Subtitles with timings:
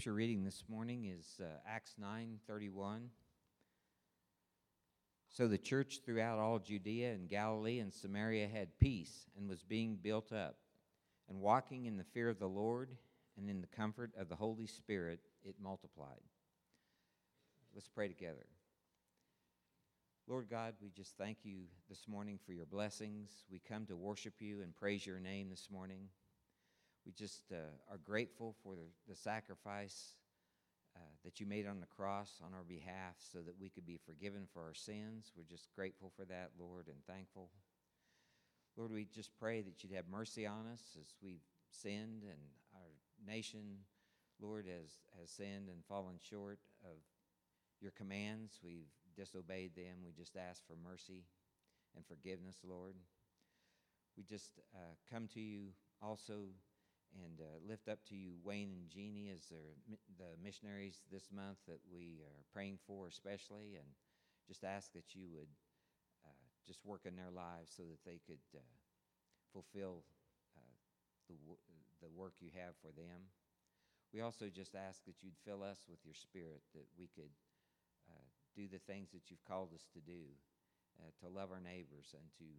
[0.00, 3.08] scripture reading this morning is uh, Acts 9:31.
[5.28, 9.96] So the church throughout all Judea and Galilee and Samaria had peace and was being
[9.96, 10.56] built up,
[11.28, 12.96] and walking in the fear of the Lord
[13.36, 16.22] and in the comfort of the Holy Spirit, it multiplied.
[17.74, 18.46] Let's pray together.
[20.26, 23.44] Lord God, we just thank you this morning for your blessings.
[23.52, 26.08] We come to worship you and praise your name this morning.
[27.06, 27.56] We just uh,
[27.90, 30.14] are grateful for the, the sacrifice
[30.96, 33.98] uh, that you made on the cross on our behalf so that we could be
[34.04, 35.32] forgiven for our sins.
[35.36, 37.48] We're just grateful for that, Lord, and thankful.
[38.76, 42.40] Lord, we just pray that you'd have mercy on us as we've sinned and
[42.74, 42.90] our
[43.26, 43.78] nation,
[44.40, 46.98] Lord, has, has sinned and fallen short of
[47.80, 48.58] your commands.
[48.62, 50.04] We've disobeyed them.
[50.04, 51.24] We just ask for mercy
[51.96, 52.94] and forgiveness, Lord.
[54.16, 55.68] We just uh, come to you
[56.02, 56.48] also
[57.18, 61.80] and uh, lift up to you Wayne and Jeannie as the missionaries this month that
[61.90, 63.88] we are praying for, especially, and
[64.46, 65.50] just ask that you would
[66.24, 68.62] uh, just work in their lives so that they could uh,
[69.52, 70.02] fulfill
[70.56, 70.76] uh,
[71.28, 71.34] the,
[72.02, 73.30] the work you have for them.
[74.14, 77.30] We also just ask that you'd fill us with your spirit, that we could
[78.10, 80.34] uh, do the things that you've called us to do,
[80.98, 82.50] uh, to love our neighbors and to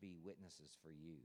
[0.00, 1.22] be witnesses for you.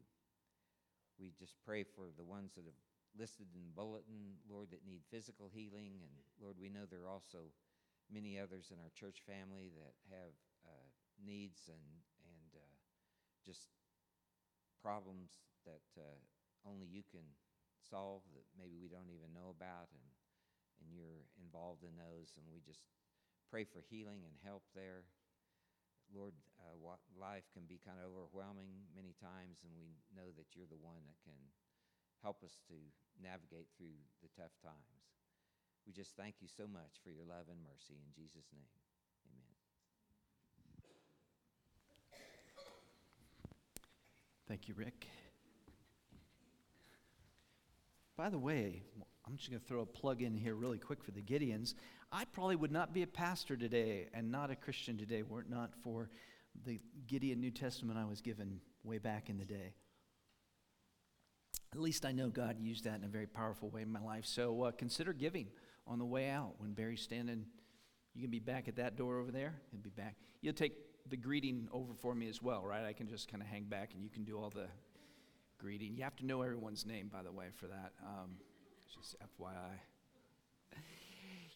[1.19, 2.81] We just pray for the ones that have
[3.15, 6.03] listed in the bulletin, Lord, that need physical healing.
[6.03, 7.51] And Lord, we know there are also
[8.11, 10.35] many others in our church family that have
[10.67, 10.89] uh,
[11.23, 11.87] needs and,
[12.27, 12.75] and uh,
[13.45, 13.71] just
[14.83, 16.19] problems that uh,
[16.67, 17.25] only you can
[17.79, 19.89] solve that maybe we don't even know about.
[19.95, 20.05] And,
[20.83, 22.35] and you're involved in those.
[22.35, 22.83] And we just
[23.49, 25.07] pray for healing and help there.
[26.13, 26.75] Lord, uh,
[27.15, 31.01] life can be kind of overwhelming many times, and we know that you're the one
[31.07, 31.37] that can
[32.21, 32.77] help us to
[33.21, 35.05] navigate through the tough times.
[35.85, 37.93] We just thank you so much for your love and mercy.
[38.01, 38.69] In Jesus' name,
[39.29, 39.55] amen.
[44.47, 45.07] Thank you, Rick.
[48.17, 48.81] By the way,
[49.27, 51.73] I'm just going to throw a plug in here really quick for the Gideons.
[52.15, 55.49] I probably would not be a pastor today and not a Christian today were it
[55.49, 56.09] not for
[56.65, 59.73] the Gideon New Testament I was given way back in the day.
[61.73, 64.25] At least I know God used that in a very powerful way in my life.
[64.25, 65.47] So uh, consider giving
[65.85, 67.47] on the way out when Barry's standing.
[68.13, 69.55] You can be back at that door over there.
[69.71, 70.15] He'll be back.
[70.39, 70.77] You'll take
[71.09, 72.85] the greeting over for me as well, right?
[72.85, 74.67] I can just kind of hang back and you can do all the
[75.57, 75.97] greeting.
[75.97, 77.91] You have to know everyone's name, by the way, for that.
[78.01, 78.37] Um,
[78.97, 79.79] just FYI.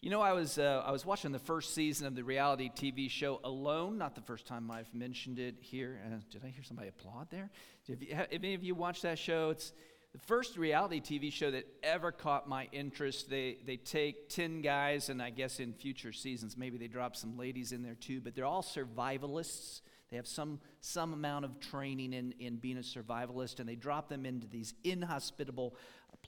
[0.01, 3.09] You know, I was, uh, I was watching the first season of the reality TV
[3.09, 3.97] show Alone.
[3.97, 5.99] Not the first time I've mentioned it here.
[6.05, 7.49] Uh, did I hear somebody applaud there?
[7.85, 9.73] If, you, have any of you watched that show, it's
[10.13, 13.29] the first reality TV show that ever caught my interest.
[13.29, 17.37] They, they take 10 guys, and I guess in future seasons, maybe they drop some
[17.37, 19.81] ladies in there too, but they're all survivalists.
[20.11, 24.07] They have some, some amount of training in, in being a survivalist, and they drop
[24.07, 25.75] them into these inhospitable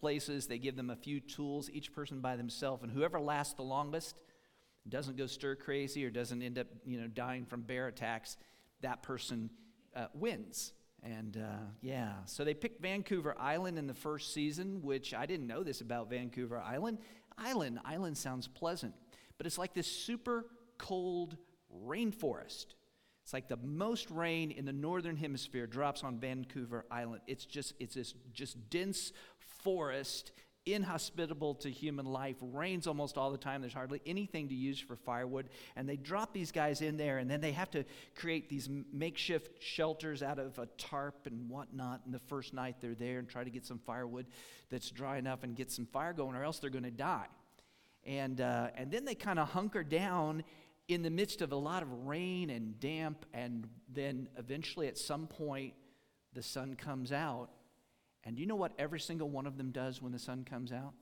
[0.01, 0.47] places.
[0.47, 4.17] They give them a few tools, each person by themselves, and whoever lasts the longest,
[4.89, 8.35] doesn't go stir crazy or doesn't end up, you know, dying from bear attacks,
[8.81, 9.49] that person
[9.95, 10.73] uh, wins.
[11.03, 15.47] And uh, yeah, so they picked Vancouver Island in the first season, which I didn't
[15.47, 16.97] know this about Vancouver Island.
[17.37, 18.93] Island, island sounds pleasant,
[19.37, 20.45] but it's like this super
[20.77, 21.37] cold
[21.85, 22.65] rainforest.
[23.23, 27.21] It's like the most rain in the northern hemisphere drops on Vancouver Island.
[27.27, 29.13] It's just it's this just dense
[29.63, 30.31] forest,
[30.65, 33.61] inhospitable to human life, rains almost all the time.
[33.61, 35.49] There's hardly anything to use for firewood.
[35.75, 37.83] And they drop these guys in there, and then they have to
[38.15, 42.01] create these makeshift shelters out of a tarp and whatnot.
[42.05, 44.27] And the first night they're there and try to get some firewood
[44.69, 47.27] that's dry enough and get some fire going, or else they're going to die.
[48.05, 50.43] And, uh, and then they kind of hunker down
[50.87, 55.27] in the midst of a lot of rain and damp, and then eventually at some
[55.27, 55.73] point
[56.33, 57.49] the sun comes out
[58.23, 60.93] and you know what every single one of them does when the sun comes out?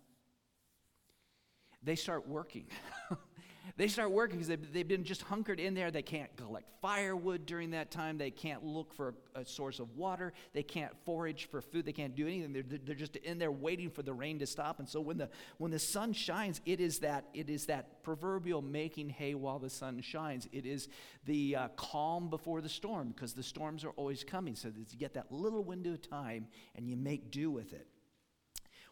[1.83, 2.67] They start working.
[3.77, 5.91] They start working because they've, they've been just hunkered in there.
[5.91, 8.17] They can't collect firewood during that time.
[8.17, 10.33] They can't look for a, a source of water.
[10.53, 11.85] They can't forage for food.
[11.85, 12.53] They can't do anything.
[12.53, 14.79] They're, they're just in there waiting for the rain to stop.
[14.79, 18.61] And so when the, when the sun shines, it is that, it is that proverbial
[18.61, 20.47] making hay while the sun shines.
[20.51, 20.87] It is
[21.25, 24.55] the uh, calm before the storm because the storms are always coming.
[24.55, 27.87] So that you get that little window of time and you make do with it.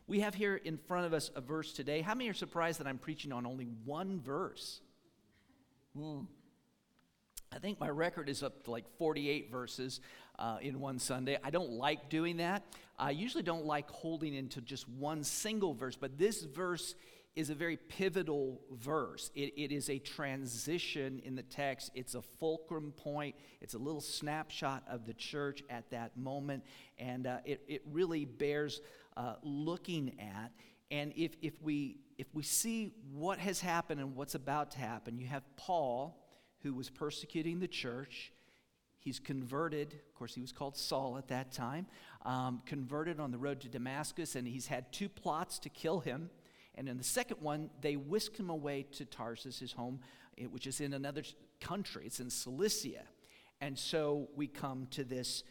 [0.07, 1.99] We have here in front of us a verse today.
[1.99, 4.79] How many are surprised that I'm preaching on only one verse?
[5.93, 6.21] Hmm.
[7.51, 9.99] I think my record is up to like 48 verses
[10.39, 11.37] uh, in one Sunday.
[11.43, 12.63] I don't like doing that.
[12.97, 16.95] I usually don't like holding into just one single verse, but this verse
[17.35, 19.29] is a very pivotal verse.
[19.35, 24.01] It, it is a transition in the text, it's a fulcrum point, it's a little
[24.01, 26.63] snapshot of the church at that moment,
[26.97, 28.81] and uh, it, it really bears
[29.17, 30.51] uh, looking at.
[30.89, 35.17] And if, if, we, if we see what has happened and what's about to happen,
[35.17, 36.23] you have Paul,
[36.63, 38.31] who was persecuting the church.
[38.99, 39.93] He's converted.
[39.93, 41.87] Of course, he was called Saul at that time.
[42.25, 46.29] Um, converted on the road to Damascus, and he's had two plots to kill him.
[46.75, 49.99] And in the second one, they whisk him away to Tarsus, his home,
[50.37, 51.23] eh, which is in another
[51.59, 52.03] country.
[52.05, 53.03] It's in Cilicia.
[53.59, 55.43] And so we come to this.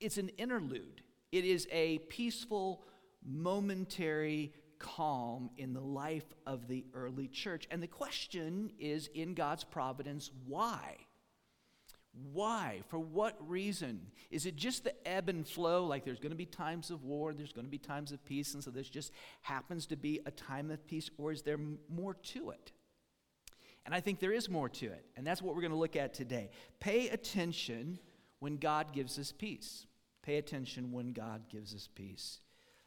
[0.00, 1.02] It's an interlude,
[1.32, 2.84] it is a peaceful,
[3.24, 7.66] momentary calm in the life of the early church.
[7.70, 10.96] And the question is in God's providence, why?
[12.32, 12.82] Why?
[12.88, 14.00] For what reason?
[14.30, 15.84] Is it just the ebb and flow?
[15.84, 18.54] Like there's going to be times of war, there's going to be times of peace,
[18.54, 21.58] and so this just happens to be a time of peace, or is there
[21.88, 22.72] more to it?
[23.86, 25.96] And I think there is more to it, and that's what we're going to look
[25.96, 26.50] at today.
[26.80, 27.98] Pay attention
[28.40, 29.86] when God gives us peace.
[30.28, 32.40] Pay attention when God gives us peace.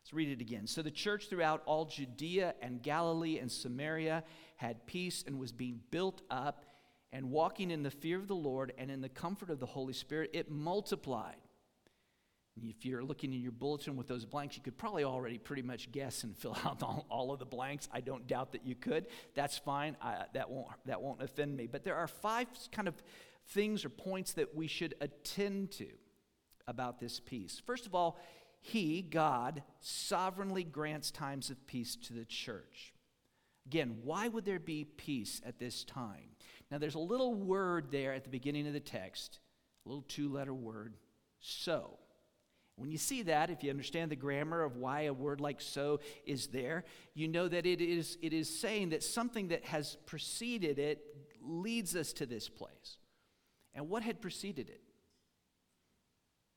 [0.04, 0.68] Let's read it again.
[0.68, 4.24] So the church throughout all Judea and Galilee and Samaria
[4.58, 6.66] had peace and was being built up
[7.12, 9.94] and walking in the fear of the Lord and in the comfort of the Holy
[9.94, 11.38] Spirit, it multiplied.
[12.62, 15.92] If you're looking in your bulletin with those blanks, you could probably already pretty much
[15.92, 17.90] guess and fill out all, all of the blanks.
[17.92, 19.08] I don't doubt that you could.
[19.34, 19.98] That's fine.
[20.00, 21.66] I, that, won't, that won't offend me.
[21.66, 22.94] But there are five kind of
[23.48, 25.88] things or points that we should attend to
[26.68, 27.62] about this peace.
[27.66, 28.20] First of all,
[28.60, 32.94] He, God, sovereignly grants times of peace to the church.
[33.66, 36.36] Again, why would there be peace at this time?
[36.70, 39.40] Now, there's a little word there at the beginning of the text,
[39.86, 40.96] a little two letter word,
[41.40, 41.98] so.
[42.76, 46.00] When you see that, if you understand the grammar of why a word like so
[46.26, 50.80] is there, you know that it is, it is saying that something that has preceded
[50.80, 51.04] it
[51.44, 52.98] leads us to this place.
[53.74, 54.82] And what had preceded it?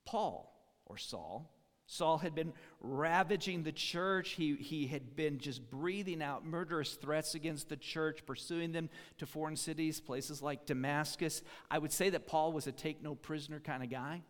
[0.04, 0.54] Paul,
[0.86, 1.54] or Saul,
[1.86, 4.30] Saul had been ravaging the church.
[4.30, 9.26] He, he had been just breathing out murderous threats against the church, pursuing them to
[9.26, 11.42] foreign cities, places like Damascus.
[11.70, 14.22] I would say that Paul was a take no prisoner kind of guy,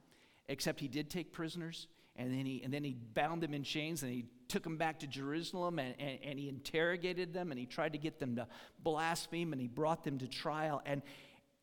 [0.48, 1.86] except he did take prisoners.
[2.16, 5.00] And then he, and then he bound them in chains and he took them back
[5.00, 8.46] to Jerusalem and, and, and he interrogated them and he tried to get them to
[8.80, 10.80] blaspheme and he brought them to trial.
[10.86, 11.02] And,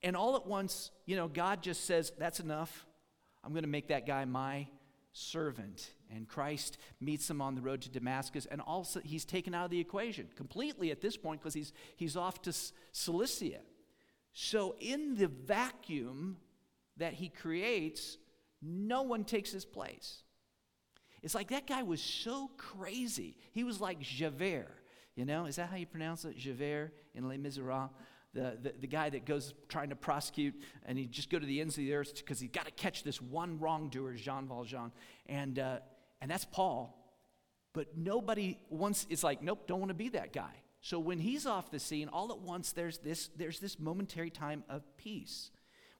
[0.03, 2.85] and all at once, you know, God just says, That's enough.
[3.43, 4.67] I'm going to make that guy my
[5.13, 5.91] servant.
[6.13, 9.71] And Christ meets him on the road to Damascus, and also he's taken out of
[9.71, 12.53] the equation completely at this point because he's, he's off to
[12.91, 13.59] Cilicia.
[14.33, 16.37] So, in the vacuum
[16.97, 18.17] that he creates,
[18.61, 20.23] no one takes his place.
[21.21, 23.35] It's like that guy was so crazy.
[23.51, 24.77] He was like Javert.
[25.15, 26.37] You know, is that how you pronounce it?
[26.37, 27.89] Javert in Les Miserables?
[28.33, 30.55] The, the, the, guy that goes trying to prosecute,
[30.85, 33.03] and he just go to the ends of the earth because he's got to catch
[33.03, 34.91] this one wrongdoer, Jean Valjean.
[35.27, 35.79] And, uh,
[36.21, 36.97] and that's Paul.
[37.73, 40.51] But nobody wants, it's like, nope, don't want to be that guy.
[40.81, 44.63] So when he's off the scene, all at once there's this, there's this momentary time
[44.69, 45.51] of peace.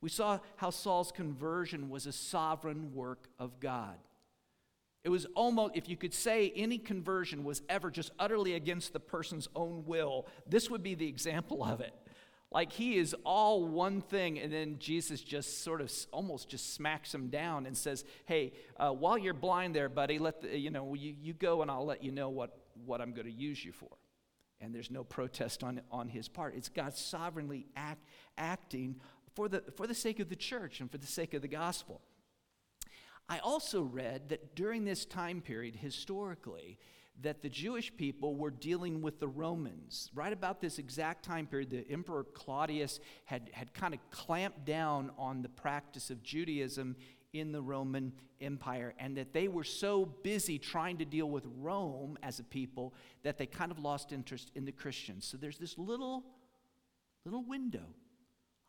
[0.02, 3.98] We saw how Saul's conversion was a sovereign work of God.
[5.04, 9.00] It was almost, if you could say any conversion was ever just utterly against the
[9.00, 11.94] person's own will, this would be the example of it.
[12.52, 17.16] Like he is all one thing, and then Jesus just sort of almost just smacks
[17.16, 20.94] him down and says, Hey, uh, while you're blind there, buddy, let the, you know,
[20.94, 23.72] you, you go and I'll let you know what, what I'm going to use you
[23.72, 23.90] for.
[24.60, 26.54] And there's no protest on, on his part.
[26.56, 28.06] It's God sovereignly act,
[28.38, 28.98] acting
[29.34, 32.02] for the, for the sake of the church and for the sake of the gospel.
[33.30, 36.78] I also read that during this time period, historically,
[37.20, 40.10] that the Jewish people were dealing with the Romans.
[40.16, 45.12] Right about this exact time period, the Emperor Claudius had, had kind of clamped down
[45.18, 46.96] on the practice of Judaism
[47.34, 52.18] in the Roman Empire, and that they were so busy trying to deal with Rome
[52.24, 55.26] as a people that they kind of lost interest in the Christians.
[55.26, 56.26] So there's this little,
[57.24, 57.86] little window.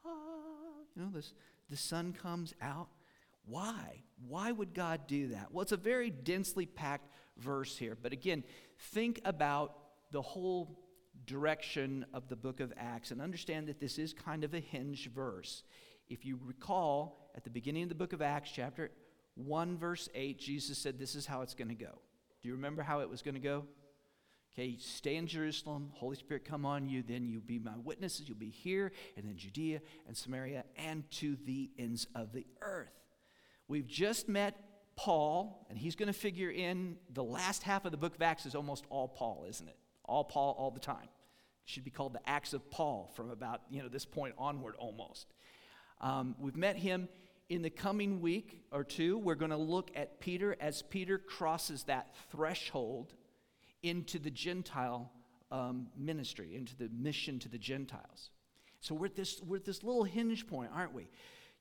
[0.05, 0.11] Ah,
[0.95, 1.33] you know, this,
[1.71, 2.89] the sun comes out.
[3.47, 4.03] Why?
[4.29, 5.49] Why would God do that?
[5.51, 7.97] Well, it's a very densely packed verse here.
[8.01, 8.45] But again,
[8.79, 9.77] think about
[10.11, 10.79] the whole
[11.27, 15.11] direction of the book of Acts and understand that this is kind of a hinge
[15.11, 15.63] verse.
[16.09, 18.91] If you recall, at the beginning of the book of Acts, chapter
[19.35, 21.99] 1, verse 8, Jesus said, This is how it's going to go.
[22.43, 23.65] Do you remember how it was going to go?
[24.53, 28.37] Okay, stay in Jerusalem, Holy Spirit come on you, then you'll be my witnesses, you'll
[28.37, 32.93] be here, and then Judea and Samaria, and to the ends of the earth.
[33.67, 34.61] We've just met
[35.03, 38.47] Paul, and he's going to figure in the last half of the book of Acts
[38.47, 39.77] is almost all Paul, isn't it?
[40.05, 41.09] All Paul, all the time.
[41.65, 45.27] should be called the Acts of Paul from about you know this point onward almost.
[46.01, 47.09] Um, we've met him
[47.49, 49.19] in the coming week or two.
[49.19, 53.13] We're going to look at Peter as Peter crosses that threshold
[53.83, 55.11] into the Gentile
[55.51, 58.31] um, ministry, into the mission to the Gentiles.
[58.79, 61.09] So we're at, this, we're at this little hinge point, aren't we?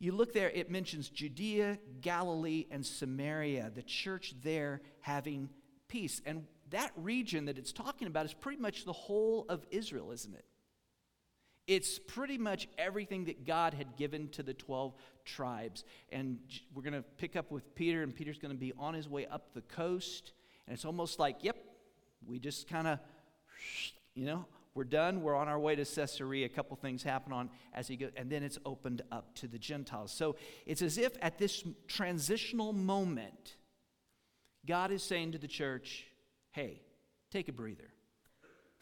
[0.01, 5.47] You look there, it mentions Judea, Galilee, and Samaria, the church there having
[5.87, 6.23] peace.
[6.25, 10.33] And that region that it's talking about is pretty much the whole of Israel, isn't
[10.33, 10.43] it?
[11.67, 15.83] It's pretty much everything that God had given to the 12 tribes.
[16.11, 16.39] And
[16.73, 19.27] we're going to pick up with Peter, and Peter's going to be on his way
[19.27, 20.33] up the coast.
[20.65, 21.57] And it's almost like, yep,
[22.25, 22.97] we just kind of,
[24.15, 25.21] you know, we're done.
[25.21, 26.45] We're on our way to Caesarea.
[26.45, 29.59] A couple things happen on as he goes, and then it's opened up to the
[29.59, 30.13] Gentiles.
[30.13, 33.57] So it's as if at this transitional moment,
[34.65, 36.05] God is saying to the church,
[36.51, 36.81] hey,
[37.31, 37.91] take a breather.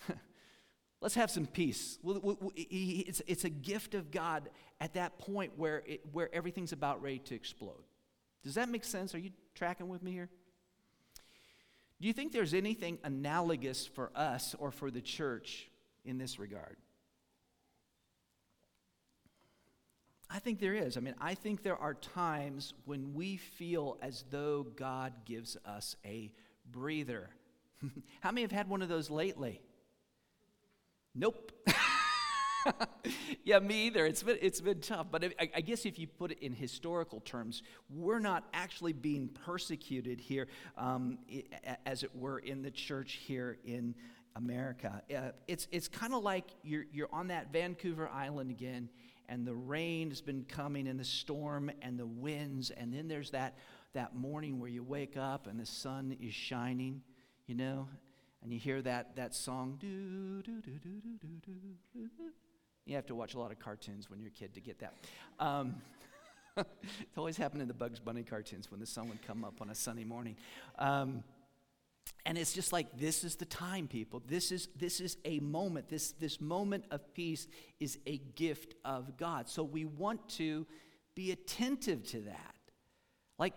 [1.01, 1.98] Let's have some peace.
[2.05, 7.36] It's, a gift of God at that point where, it, where everything's about ready to
[7.36, 7.84] explode.
[8.43, 9.15] Does that make sense?
[9.15, 10.29] Are you tracking with me here?
[12.00, 15.69] Do you think there's anything analogous for us or for the church
[16.10, 16.75] in this regard?
[20.30, 20.96] I think there is.
[20.96, 25.96] I mean, I think there are times when we feel as though God gives us
[26.06, 26.32] a
[26.70, 27.30] breather.
[28.22, 29.62] How many have had one of those lately?
[31.16, 31.51] Nope.
[33.44, 34.06] yeah, me either.
[34.06, 35.08] It's been, it's been tough.
[35.10, 39.30] But I, I, guess if you put it in historical terms, we're not actually being
[39.30, 40.48] persecuted here,
[40.78, 41.18] um,
[41.88, 43.96] as it were, in the church here in
[44.36, 45.02] America.
[45.16, 48.90] Uh, it's it's kind of like you're, you're on that Vancouver Island again,
[49.30, 53.32] and the rain has been coming, and the storm, and the winds, and then there's
[53.32, 53.58] that,
[53.94, 57.02] that morning where you wake up and the sun is shining,
[57.46, 57.88] you know,
[58.42, 59.78] and you hear that, that song,
[62.86, 64.94] You have to watch a lot of cartoons when you're a kid to get that.
[65.40, 65.76] Um,
[66.58, 66.66] it
[67.16, 69.76] always happened in the Bugs Bunny cartoons when the sun would come up on a
[69.76, 70.36] sunny morning.
[70.80, 71.24] Um,
[72.25, 74.22] and it's just like this is the time people.
[74.28, 75.89] This is this is a moment.
[75.89, 77.48] This this moment of peace
[77.80, 79.50] is a gift of god.
[79.50, 80.68] So we want to
[81.16, 82.56] be attentive to that.
[83.38, 83.54] Like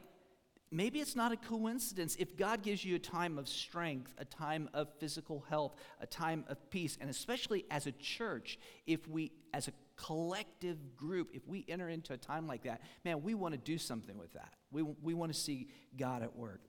[0.71, 2.17] maybe it's not a coincidence.
[2.19, 6.45] If God gives you a time of strength, a time of physical health, a time
[6.49, 11.65] of peace, and especially as a church, if we, as a collective group, if we
[11.69, 14.55] enter into a time like that, man, we want to do something with that.
[14.71, 16.63] We, we want to see God at work.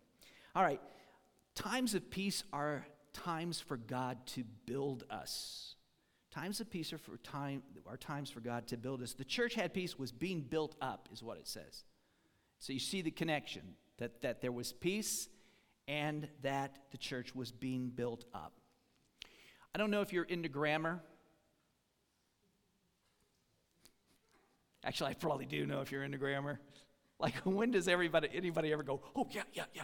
[0.56, 0.82] All right,
[1.56, 5.76] times of peace are times for God to build us.
[6.32, 9.14] Times of peace are for time are times for God to build us.
[9.14, 11.84] The church had peace was being built up, is what it says.
[12.60, 15.30] So you see the connection that, that there was peace
[15.88, 18.54] and that the church was being built up.
[19.76, 21.02] I don't know if you're into grammar.
[24.84, 26.60] Actually, I probably do know if you're into grammar.
[27.20, 29.84] Like, when does everybody, anybody ever go, oh, yeah, yeah, yeah,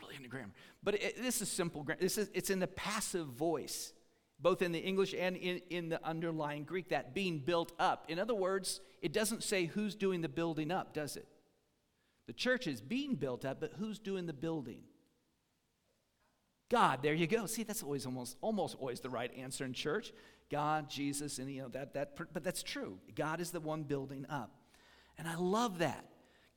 [0.00, 0.52] really into grammar?
[0.82, 2.00] But it, this is simple grammar.
[2.00, 3.92] This is, it's in the passive voice,
[4.40, 8.06] both in the English and in, in the underlying Greek, that being built up.
[8.08, 11.26] In other words, it doesn't say who's doing the building up, does it?
[12.26, 14.80] The church is being built up, but who's doing the building?
[16.70, 17.46] God, there you go.
[17.46, 20.12] See, that's always almost almost always the right answer in church.
[20.50, 22.98] God, Jesus, and you know that that but that's true.
[23.14, 24.50] God is the one building up.
[25.16, 26.04] And I love that.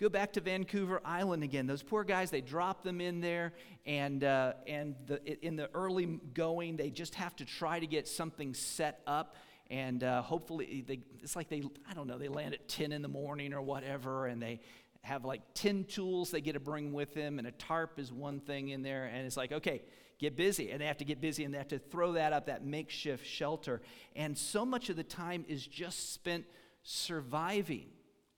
[0.01, 1.67] Go back to Vancouver Island again.
[1.67, 3.53] Those poor guys, they drop them in there,
[3.85, 8.07] and, uh, and the, in the early going, they just have to try to get
[8.07, 9.35] something set up.
[9.69, 13.03] And uh, hopefully, they, it's like they, I don't know, they land at 10 in
[13.03, 14.61] the morning or whatever, and they,
[15.03, 18.39] have like 10 tools they get to bring with them, and a tarp is one
[18.39, 19.05] thing in there.
[19.05, 19.81] And it's like, okay,
[20.19, 20.69] get busy.
[20.69, 23.25] And they have to get busy and they have to throw that up, that makeshift
[23.25, 23.81] shelter.
[24.15, 26.45] And so much of the time is just spent
[26.83, 27.87] surviving,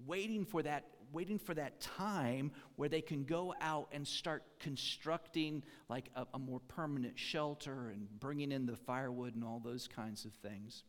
[0.06, 0.86] waiting for that.
[1.14, 6.40] Waiting for that time where they can go out and start constructing like a, a
[6.40, 10.84] more permanent shelter and bringing in the firewood and all those kinds of things.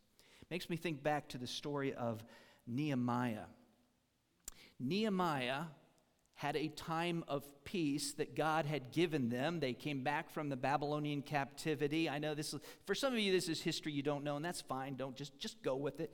[0.50, 2.24] Makes me think back to the story of
[2.66, 3.46] Nehemiah.
[4.80, 5.64] Nehemiah
[6.34, 9.60] had a time of peace that God had given them.
[9.60, 12.08] They came back from the Babylonian captivity.
[12.08, 14.44] I know this is, for some of you, this is history you don't know, and
[14.44, 14.96] that's fine.
[14.96, 16.12] Don't just, just go with it.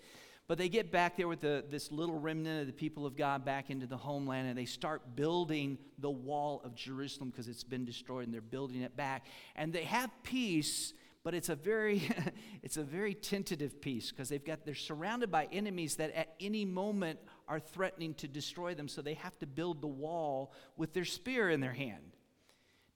[0.49, 3.44] But they get back there with the, this little remnant of the people of God
[3.44, 7.85] back into the homeland, and they start building the wall of Jerusalem because it's been
[7.85, 9.26] destroyed, and they're building it back.
[9.54, 10.92] And they have peace,
[11.23, 12.02] but it's a very,
[12.62, 16.64] it's a very tentative peace because they've got they're surrounded by enemies that at any
[16.64, 21.04] moment are threatening to destroy them, so they have to build the wall with their
[21.04, 22.16] spear in their hand.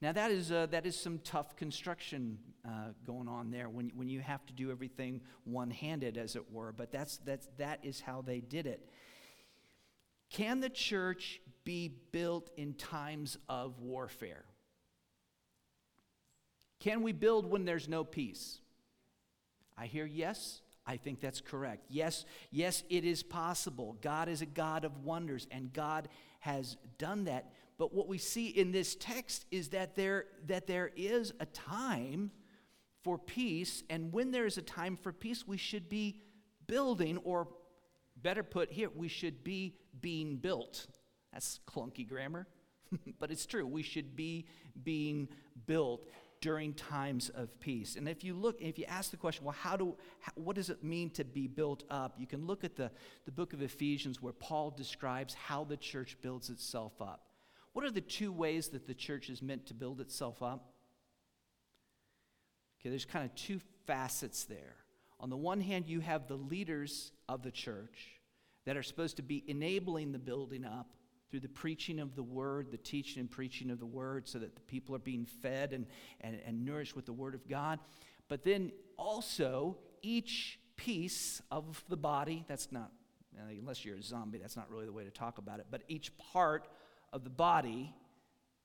[0.05, 4.11] Now, that is, uh, that is some tough construction uh, going on there when, when
[4.11, 6.73] you have to do everything one handed, as it were.
[6.73, 8.87] But that's, that's, that is how they did it.
[10.29, 14.45] Can the church be built in times of warfare?
[16.81, 18.61] Can we build when there's no peace?
[19.79, 20.61] I hear yes.
[20.87, 21.87] I think that's correct.
[21.89, 23.97] Yes, yes, it is possible.
[24.03, 26.09] God is a God of wonders, and God
[26.41, 27.53] has done that.
[27.85, 32.31] But what we see in this text is that there, that there is a time
[33.03, 36.23] for peace, and when there is a time for peace, we should be
[36.67, 37.47] building, or
[38.17, 40.87] better put here, we should be being built.
[41.31, 42.47] That's clunky grammar,
[43.19, 43.67] but it's true.
[43.67, 44.47] We should be
[44.83, 45.29] being
[45.67, 46.09] built
[46.41, 47.97] during times of peace.
[47.97, 50.71] And if you look, if you ask the question, well, how do, how, what does
[50.71, 52.15] it mean to be built up?
[52.17, 52.91] You can look at the,
[53.27, 57.29] the book of Ephesians where Paul describes how the church builds itself up.
[57.75, 60.73] What are the two ways that the church is meant to build itself up?
[62.81, 64.77] Okay, there's kind of two facets there.
[65.21, 68.21] On the one hand, you have the leaders of the church
[68.65, 70.95] that are supposed to be enabling the building up
[71.31, 74.55] through the preaching of the word, the teaching and preaching of the word, so that
[74.55, 75.87] the people are being fed and,
[76.21, 77.81] and, and nourished with the word of God.
[78.29, 82.93] But then also, each piece of the body, that's not,
[83.49, 86.17] unless you're a zombie, that's not really the way to talk about it, but each
[86.19, 86.69] part
[87.15, 87.95] of the body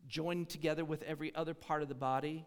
[0.07, 2.45] joined together with every other part of the body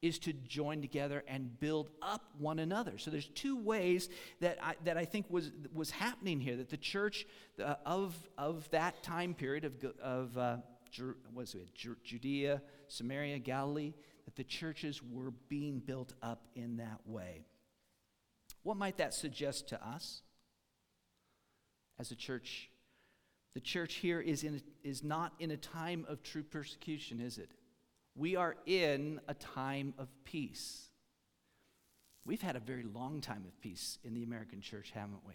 [0.00, 2.98] is to join together and build up one another.
[2.98, 4.08] So there's two ways
[4.40, 7.26] that I, that I think was, was happening here, that the church
[7.86, 9.72] of, of that time period of,
[10.02, 10.56] of uh,
[11.32, 17.46] was it, Judea, Samaria, Galilee, that the churches were being built up in that way.
[18.62, 20.22] What might that suggest to us
[21.98, 22.70] as a church?
[23.54, 27.50] The church here is, in, is not in a time of true persecution, is it?
[28.16, 30.88] We are in a time of peace.
[32.24, 35.34] We've had a very long time of peace in the American church, haven't we?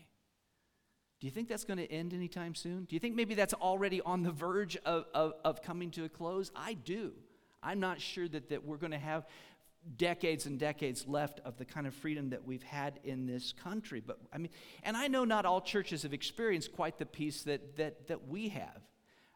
[1.19, 2.85] Do you think that's going to end anytime soon?
[2.85, 6.09] Do you think maybe that's already on the verge of, of, of coming to a
[6.09, 6.51] close?
[6.55, 7.11] I do.
[7.61, 9.25] I'm not sure that, that we're going to have
[9.97, 14.01] decades and decades left of the kind of freedom that we've had in this country.
[14.05, 14.51] But I mean,
[14.83, 18.49] and I know not all churches have experienced quite the peace that, that, that we
[18.49, 18.81] have.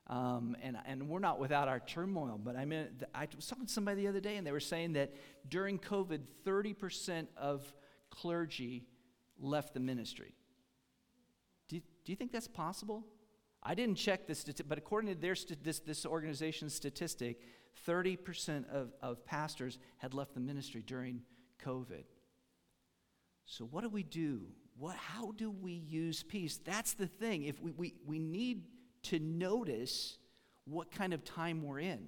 [0.08, 3.72] Um, and, and we're not without our turmoil, but I mean, I was talking to
[3.72, 5.14] somebody the other day, and they were saying that
[5.48, 7.74] during COVID, 30% of
[8.10, 8.86] clergy
[9.40, 10.36] left the ministry.
[11.70, 13.06] Do do you think that's possible?
[13.62, 17.40] I didn't check this, but according to their this, this organization's statistic,
[17.88, 21.22] 30% of, of pastors had left the ministry during
[21.64, 22.04] COVID.
[23.46, 24.42] So, what do we do?
[24.78, 26.60] What, how do we use peace?
[26.64, 27.44] That's the thing.
[27.44, 28.64] If we, we, we need
[29.04, 30.18] to notice
[30.66, 32.08] what kind of time we're in.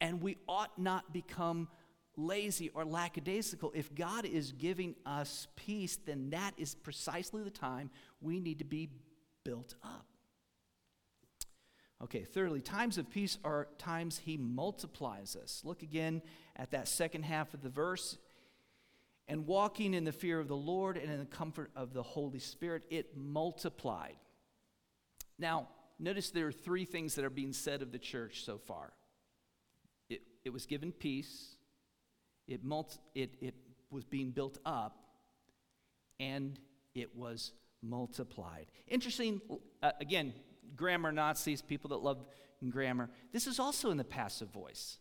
[0.00, 1.68] And we ought not become
[2.16, 3.72] lazy or lackadaisical.
[3.74, 8.64] If God is giving us peace, then that is precisely the time we need to
[8.64, 8.88] be
[9.44, 10.06] built up.
[12.02, 15.62] Okay, thirdly, times of peace are times He multiplies us.
[15.64, 16.20] Look again
[16.54, 18.18] at that second half of the verse.
[19.28, 22.38] And walking in the fear of the Lord and in the comfort of the Holy
[22.38, 24.16] Spirit, it multiplied.
[25.38, 28.92] Now, notice there are three things that are being said of the church so far
[30.08, 31.56] it, it was given peace,
[32.46, 33.54] it, multi, it, it
[33.90, 34.96] was being built up,
[36.20, 36.58] and
[36.94, 38.66] it was multiplied.
[38.86, 39.40] Interesting,
[39.82, 40.32] uh, again,
[40.74, 42.24] grammar Nazis, people that love
[42.68, 44.98] grammar, this is also in the passive voice.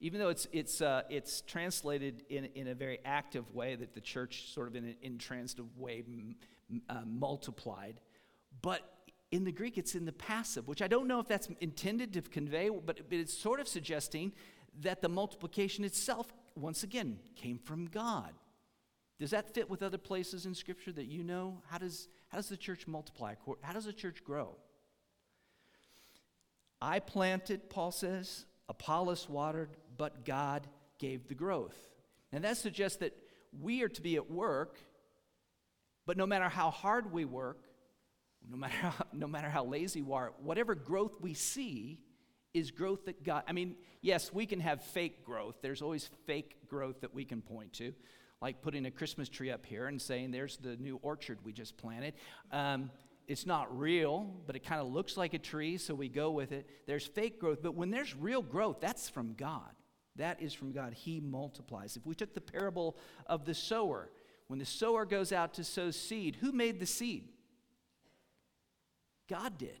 [0.00, 4.00] Even though it's, it's, uh, it's translated in, in a very active way, that the
[4.00, 6.36] church sort of in an intransitive way m-
[6.88, 8.00] uh, multiplied,
[8.60, 8.80] but
[9.30, 12.22] in the Greek, it's in the passive, which I don't know if that's intended to
[12.22, 14.32] convey, but it's sort of suggesting
[14.82, 18.32] that the multiplication itself, once again, came from God.
[19.18, 21.62] Does that fit with other places in Scripture that you know?
[21.68, 23.34] How does, how does the church multiply?
[23.62, 24.56] How does the church grow?
[26.84, 30.66] I planted, Paul says, Apollos watered, but God
[30.98, 31.76] gave the growth.
[32.30, 33.16] And that suggests that
[33.58, 34.78] we are to be at work,
[36.04, 37.62] but no matter how hard we work,
[38.46, 42.00] no matter how, no matter how lazy we are, whatever growth we see
[42.52, 45.56] is growth that God, I mean, yes, we can have fake growth.
[45.62, 47.94] There's always fake growth that we can point to,
[48.42, 51.78] like putting a Christmas tree up here and saying, there's the new orchard we just
[51.78, 52.12] planted.
[52.52, 52.90] Um,
[53.26, 56.52] it's not real, but it kind of looks like a tree, so we go with
[56.52, 56.68] it.
[56.86, 59.70] There's fake growth, but when there's real growth, that's from God.
[60.16, 60.92] That is from God.
[60.92, 61.96] He multiplies.
[61.96, 64.10] If we took the parable of the sower,
[64.46, 67.28] when the sower goes out to sow seed, who made the seed?
[69.28, 69.80] God did.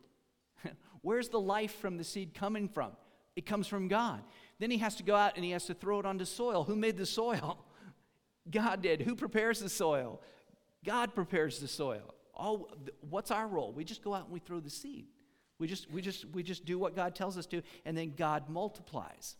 [1.02, 2.92] Where's the life from the seed coming from?
[3.36, 4.22] It comes from God.
[4.58, 6.64] Then he has to go out and he has to throw it onto soil.
[6.64, 7.64] Who made the soil?
[8.50, 9.02] God did.
[9.02, 10.20] Who prepares the soil?
[10.84, 12.14] God prepares the soil.
[12.36, 12.68] All,
[13.08, 13.72] what's our role?
[13.72, 15.06] We just go out and we throw the seed.
[15.58, 18.48] We just, we, just, we just do what God tells us to, and then God
[18.48, 19.36] multiplies.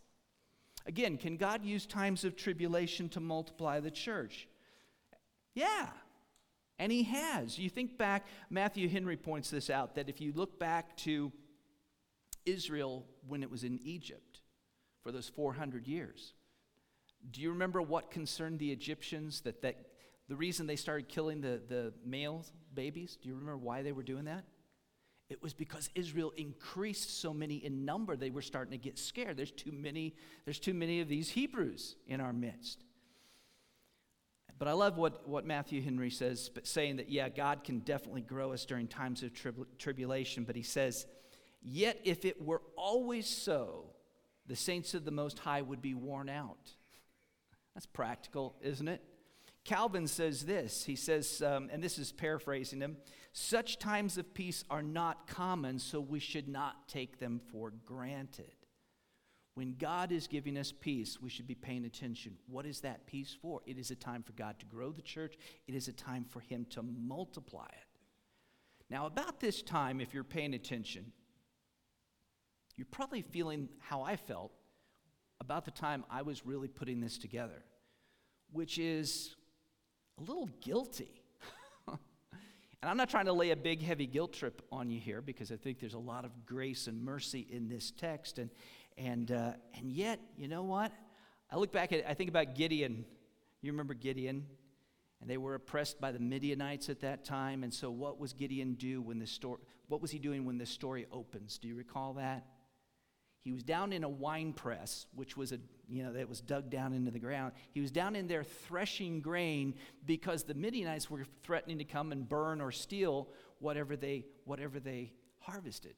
[0.85, 4.47] Again, can God use times of tribulation to multiply the church?
[5.53, 5.87] Yeah,
[6.79, 7.59] and He has.
[7.59, 11.31] You think back, Matthew Henry points this out, that if you look back to
[12.45, 14.41] Israel when it was in Egypt
[15.01, 16.33] for those 400 years,
[17.31, 19.41] do you remember what concerned the Egyptians?
[19.41, 19.77] That, that
[20.27, 24.03] the reason they started killing the, the male babies, do you remember why they were
[24.03, 24.43] doing that?
[25.29, 29.37] It was because Israel increased so many in number, they were starting to get scared.
[29.37, 32.83] There's too many, there's too many of these Hebrews in our midst.
[34.57, 38.21] But I love what, what Matthew Henry says, but saying that, yeah, God can definitely
[38.21, 40.43] grow us during times of trib- tribulation.
[40.43, 41.05] But he says,
[41.61, 43.87] yet if it were always so,
[44.47, 46.71] the saints of the Most High would be worn out.
[47.73, 49.01] That's practical, isn't it?
[49.65, 50.85] Calvin says this.
[50.85, 52.97] He says, um, and this is paraphrasing him
[53.37, 58.53] such times of peace are not common, so we should not take them for granted.
[59.55, 62.37] When God is giving us peace, we should be paying attention.
[62.47, 63.59] What is that peace for?
[63.65, 65.35] It is a time for God to grow the church,
[65.67, 67.99] it is a time for Him to multiply it.
[68.89, 71.11] Now, about this time, if you're paying attention,
[72.77, 74.53] you're probably feeling how I felt
[75.41, 77.65] about the time I was really putting this together,
[78.53, 79.35] which is
[80.17, 81.21] a little guilty.
[81.87, 81.97] and
[82.83, 85.55] I'm not trying to lay a big, heavy guilt trip on you here because I
[85.55, 88.39] think there's a lot of grace and mercy in this text.
[88.39, 88.49] And,
[88.97, 90.91] and, uh, and yet, you know what?
[91.51, 93.05] I look back at I think about Gideon.
[93.61, 94.45] You remember Gideon?
[95.21, 97.63] And they were oppressed by the Midianites at that time.
[97.63, 99.59] And so, what was Gideon do when the story?
[99.87, 101.57] What was he doing when the story opens?
[101.57, 102.45] Do you recall that?
[103.45, 106.71] He was down in a wine press, which was a, you know, that was dug
[106.71, 107.53] down into the ground.
[107.73, 112.27] He was down in there threshing grain because the Midianites were threatening to come and
[112.27, 113.29] burn or steal
[113.59, 115.93] whatever they, whatever they harvested.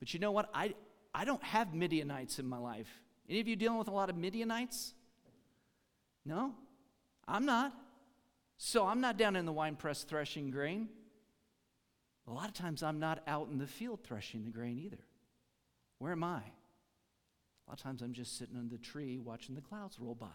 [0.00, 0.50] But you know what?
[0.52, 0.74] I,
[1.14, 2.88] I don't have Midianites in my life.
[3.30, 4.94] Any of you dealing with a lot of Midianites?
[6.26, 6.54] No?
[7.28, 7.72] I'm not.
[8.58, 10.88] So I'm not down in the wine press threshing grain.
[12.26, 14.98] A lot of times I'm not out in the field threshing the grain either.
[15.98, 16.38] Where am I?
[17.66, 20.26] A lot of times I'm just sitting under the tree watching the clouds roll by.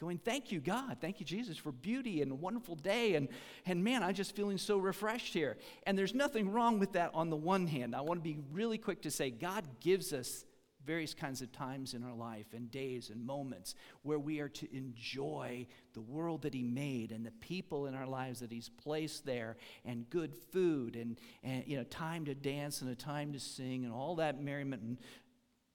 [0.00, 0.96] Going, thank you, God.
[0.98, 3.16] Thank you, Jesus, for beauty and a wonderful day.
[3.16, 3.28] And,
[3.66, 5.58] and man, I'm just feeling so refreshed here.
[5.86, 7.94] And there's nothing wrong with that on the one hand.
[7.94, 10.46] I want to be really quick to say God gives us
[10.84, 14.76] various kinds of times in our life and days and moments where we are to
[14.76, 19.26] enjoy the world that he made and the people in our lives that he's placed
[19.26, 23.40] there and good food and, and you know time to dance and a time to
[23.40, 25.00] sing and all that merriment.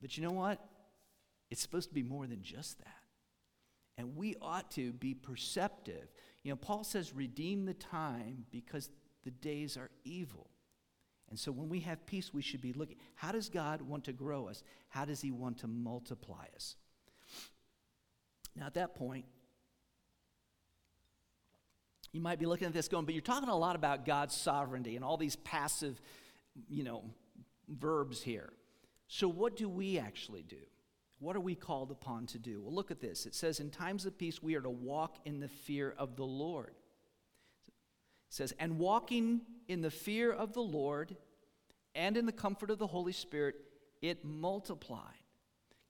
[0.01, 0.59] But you know what?
[1.51, 2.87] It's supposed to be more than just that.
[3.97, 6.07] And we ought to be perceptive.
[6.43, 8.89] You know paul says redeem the time because
[9.23, 10.49] the days are evil
[11.29, 14.13] and so when we have peace, we should be looking how does God want to
[14.13, 14.63] grow us?
[14.89, 16.75] How does He want to multiply us?
[18.55, 19.25] Now, at that point,
[22.13, 24.95] you might be looking at this going, but you're talking a lot about God's sovereignty
[24.95, 25.99] and all these passive,
[26.69, 27.03] you know,
[27.67, 28.53] verbs here.
[29.07, 30.55] So, what do we actually do?
[31.19, 32.61] What are we called upon to do?
[32.61, 33.25] Well, look at this.
[33.25, 36.25] It says, In times of peace, we are to walk in the fear of the
[36.25, 36.75] Lord
[38.35, 41.15] says, And walking in the fear of the Lord
[41.93, 43.55] and in the comfort of the Holy Spirit,
[44.01, 45.01] it multiplied.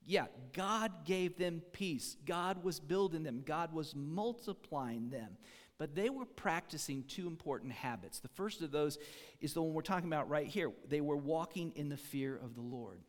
[0.06, 2.16] Yeah, God gave them peace.
[2.24, 3.42] God was building them.
[3.44, 5.36] God was multiplying them.
[5.78, 8.20] But they were practicing two important habits.
[8.20, 8.98] The first of those
[9.40, 10.72] is the one we're talking about right here.
[10.88, 13.00] They were walking in the fear of the Lord.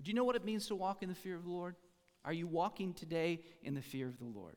[0.00, 1.74] Do you know what it means to walk in the fear of the Lord?
[2.24, 4.56] Are you walking today in the fear of the Lord?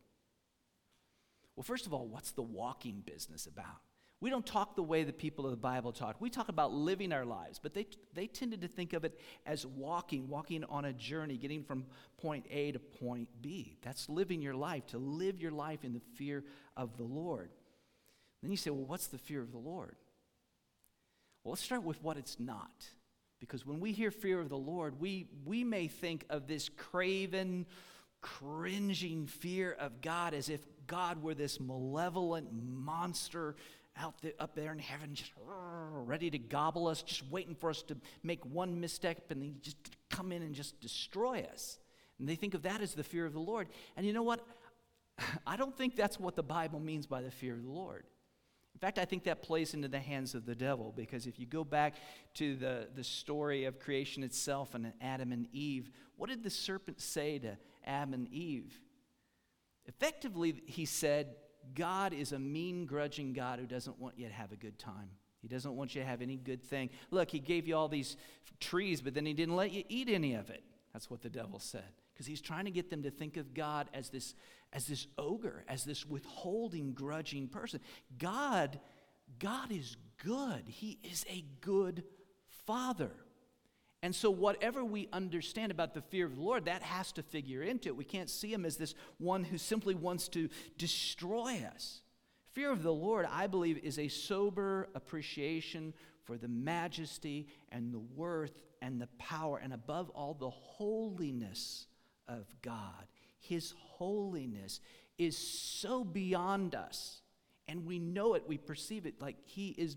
[1.56, 3.82] Well, first of all, what's the walking business about?
[4.20, 6.16] We don't talk the way the people of the Bible talk.
[6.20, 9.66] We talk about living our lives, but they, they tended to think of it as
[9.66, 11.86] walking, walking on a journey, getting from
[12.18, 13.78] point A to point B.
[13.84, 16.44] That's living your life, to live your life in the fear
[16.76, 17.52] of the Lord.
[18.42, 19.96] Then you say, well, what's the fear of the Lord?
[21.44, 22.88] Well, let's start with what it's not.
[23.40, 27.68] Because when we hear fear of the Lord, we, we may think of this craven,
[28.22, 33.56] cringing fear of God as if God were this malevolent monster
[34.00, 35.32] out there, up there in heaven, just
[36.06, 39.78] ready to gobble us, just waiting for us to make one misstep and then just
[40.10, 41.80] come in and just destroy us.
[42.20, 43.68] And they think of that as the fear of the Lord.
[43.96, 44.46] And you know what?
[45.48, 48.06] I don't think that's what the Bible means by the fear of the Lord.
[48.78, 51.48] In fact, I think that plays into the hands of the devil because if you
[51.48, 51.96] go back
[52.36, 57.02] to the, the story of creation itself and Adam and Eve, what did the serpent
[57.02, 58.80] say to Adam and Eve?
[59.88, 61.36] Effectively, he said,
[61.76, 65.10] God is a mean, grudging God who doesn't want you to have a good time.
[65.42, 66.90] He doesn't want you to have any good thing.
[67.12, 68.18] Look, he gave you all these
[68.60, 70.64] trees, but then he didn't let you eat any of it.
[70.94, 71.84] That's what the devil said.
[72.14, 74.34] Because he's trying to get them to think of God as this
[74.74, 77.80] as this ogre, as this withholding, grudging person.
[78.18, 78.80] God,
[79.40, 80.64] God is good.
[80.68, 82.04] He is a good
[82.66, 83.12] father.
[84.04, 87.64] And so, whatever we understand about the fear of the Lord, that has to figure
[87.64, 87.96] into it.
[87.96, 92.02] We can't see him as this one who simply wants to destroy us.
[92.52, 95.94] Fear of the Lord, I believe, is a sober appreciation
[96.26, 101.88] for the majesty and the worth and the power, and above all, the holiness
[102.28, 103.08] of God.
[103.40, 104.80] His holiness
[105.18, 107.22] is so beyond us.
[107.68, 109.96] And we know it, we perceive it like He is.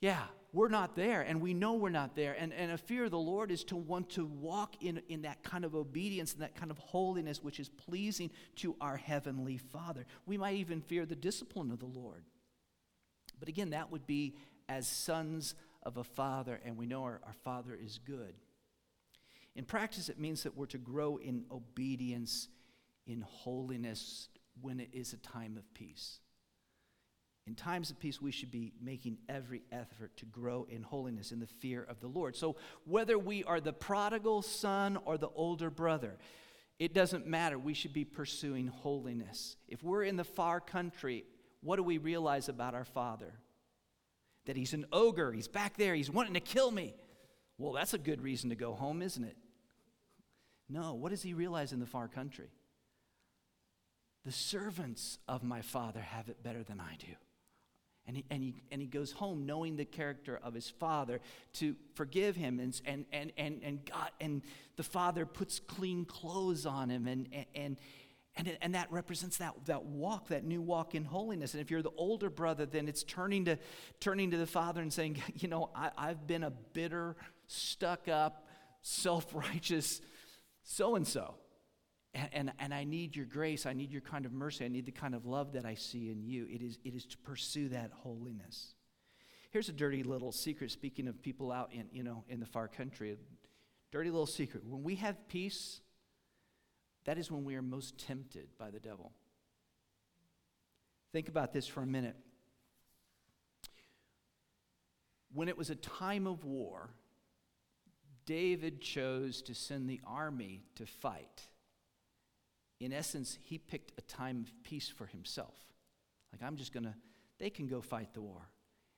[0.00, 2.36] Yeah, we're not there, and we know we're not there.
[2.38, 5.42] And, and a fear of the Lord is to want to walk in, in that
[5.42, 10.06] kind of obedience and that kind of holiness which is pleasing to our Heavenly Father.
[10.24, 12.24] We might even fear the discipline of the Lord.
[13.38, 14.36] But again, that would be
[14.68, 18.34] as sons of a Father, and we know our, our Father is good.
[19.54, 22.48] In practice, it means that we're to grow in obedience,
[23.06, 24.28] in holiness,
[24.60, 26.20] when it is a time of peace.
[27.46, 31.38] In times of peace, we should be making every effort to grow in holiness, in
[31.38, 32.34] the fear of the Lord.
[32.34, 36.18] So, whether we are the prodigal son or the older brother,
[36.80, 37.56] it doesn't matter.
[37.56, 39.56] We should be pursuing holiness.
[39.68, 41.24] If we're in the far country,
[41.60, 43.32] what do we realize about our Father?
[44.46, 46.94] That He's an ogre, He's back there, He's wanting to kill me.
[47.58, 49.36] Well, that's a good reason to go home, isn't it?
[50.68, 52.50] No, what does he realize in the far country?
[54.24, 57.14] The servants of my father have it better than I do.
[58.06, 61.20] And he, and, he, and he goes home knowing the character of his father
[61.54, 62.60] to forgive him.
[62.60, 64.42] And, and, and, and, and, God, and
[64.76, 67.08] the father puts clean clothes on him.
[67.08, 67.76] And, and,
[68.36, 71.54] and, and that represents that, that walk, that new walk in holiness.
[71.54, 73.58] And if you're the older brother, then it's turning to,
[73.98, 77.16] turning to the father and saying, You know, I, I've been a bitter,
[77.48, 78.46] stuck up,
[78.82, 80.00] self righteous
[80.66, 81.36] so and so.
[82.32, 83.66] And, and I need your grace.
[83.66, 84.64] I need your kind of mercy.
[84.64, 86.46] I need the kind of love that I see in you.
[86.50, 88.74] It is, it is to pursue that holiness.
[89.50, 92.68] Here's a dirty little secret, speaking of people out in, you know, in the far
[92.68, 93.12] country.
[93.12, 93.16] A
[93.92, 94.64] dirty little secret.
[94.64, 95.80] When we have peace,
[97.04, 99.12] that is when we are most tempted by the devil.
[101.12, 102.16] Think about this for a minute.
[105.34, 106.90] When it was a time of war,
[108.24, 111.42] David chose to send the army to fight.
[112.80, 115.56] In essence, he picked a time of peace for himself.
[116.32, 116.94] Like, I'm just going to,
[117.38, 118.48] they can go fight the war.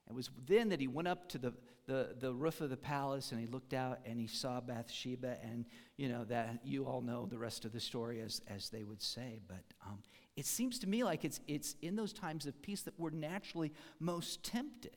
[0.09, 1.53] It was then that he went up to the,
[1.87, 5.37] the, the roof of the palace and he looked out and he saw Bathsheba.
[5.43, 8.85] And, you know, that you all know the rest of the story as, as they
[8.85, 9.41] would say.
[9.47, 9.99] But um,
[10.35, 13.73] it seems to me like it's, it's in those times of peace that we're naturally
[14.01, 14.97] most tempted.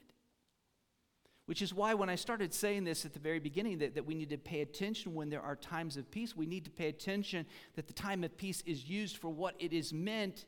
[1.51, 4.15] Which is why, when I started saying this at the very beginning, that, that we
[4.15, 7.45] need to pay attention when there are times of peace, we need to pay attention
[7.75, 10.45] that the time of peace is used for what it is meant,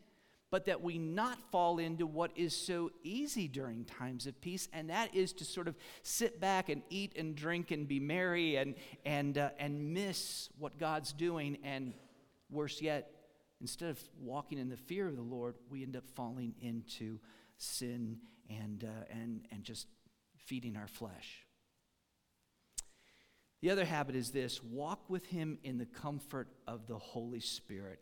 [0.49, 4.89] but that we not fall into what is so easy during times of peace, and
[4.89, 8.73] that is to sort of sit back and eat and drink and be merry and,
[9.05, 11.57] and, uh, and miss what God's doing.
[11.65, 11.91] And
[12.49, 13.11] worse yet,
[13.59, 17.19] instead of walking in the fear of the Lord, we end up falling into
[17.57, 19.87] sin and, uh, and, and just
[20.45, 21.45] feeding our flesh.
[23.61, 27.99] The other habit is this walk with him in the comfort of the Holy Spirit.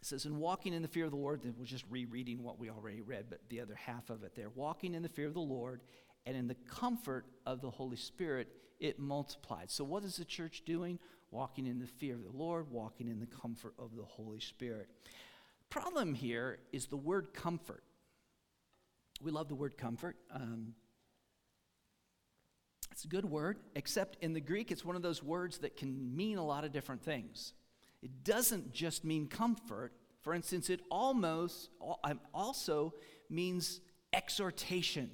[0.00, 2.70] It says, in walking in the fear of the Lord, we're just rereading what we
[2.70, 4.48] already read, but the other half of it there.
[4.50, 5.80] Walking in the fear of the Lord
[6.26, 8.48] and in the comfort of the Holy Spirit,
[8.78, 9.70] it multiplied.
[9.70, 10.98] So, what is the church doing?
[11.30, 14.88] Walking in the fear of the Lord, walking in the comfort of the Holy Spirit.
[15.68, 17.84] Problem here is the word comfort.
[19.22, 20.16] We love the word comfort.
[20.34, 20.74] Um,
[23.00, 26.14] it's a good word, except in the Greek, it's one of those words that can
[26.14, 27.54] mean a lot of different things.
[28.02, 29.94] It doesn't just mean comfort.
[30.20, 31.70] For instance, it almost
[32.04, 32.92] um, also
[33.30, 33.80] means
[34.12, 35.10] exhortation.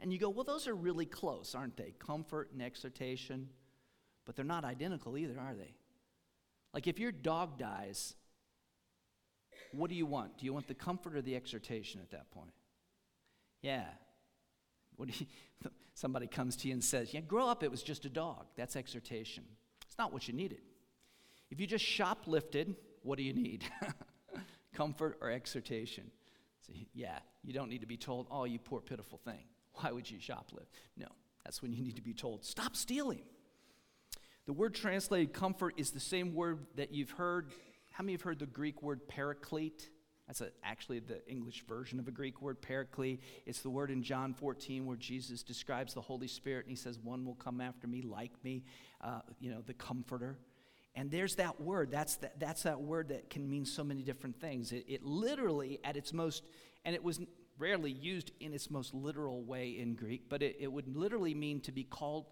[0.00, 1.94] And you go, well, those are really close, aren't they?
[2.00, 3.48] Comfort and exhortation.
[4.26, 5.72] But they're not identical either, are they?
[6.72, 8.16] Like if your dog dies,
[9.70, 10.38] what do you want?
[10.38, 12.54] Do you want the comfort or the exhortation at that point?
[13.62, 13.84] Yeah.
[14.96, 18.04] What do you, somebody comes to you and says, Yeah, grow up, it was just
[18.04, 18.46] a dog.
[18.56, 19.44] That's exhortation.
[19.86, 20.60] It's not what you needed.
[21.50, 23.64] If you just shoplifted, what do you need?
[24.74, 26.10] Comfort or exhortation?
[26.66, 29.44] So, yeah, you don't need to be told, oh, you poor, pitiful thing.
[29.74, 30.66] Why would you shoplift?
[30.96, 31.06] No,
[31.44, 33.22] that's when you need to be told, stop stealing.
[34.46, 37.50] The word translated comfort is the same word that you've heard.
[37.92, 39.88] How many have heard the Greek word paraclete?
[40.26, 43.20] That's a, actually the English version of a Greek word, paraclete.
[43.44, 46.98] It's the word in John 14 where Jesus describes the Holy Spirit and he says,
[46.98, 48.64] One will come after me, like me,
[49.02, 50.38] uh, you know, the comforter.
[50.94, 51.90] And there's that word.
[51.90, 54.72] That's that, that's that word that can mean so many different things.
[54.72, 56.44] It, it literally, at its most,
[56.84, 57.20] and it was
[57.58, 61.60] rarely used in its most literal way in Greek, but it, it would literally mean
[61.62, 62.26] to be called,